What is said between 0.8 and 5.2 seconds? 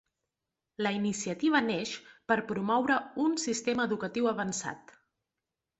La iniciativa neix per promoure un sistema educatiu avançat.